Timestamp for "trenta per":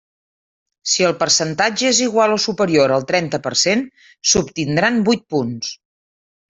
3.13-3.55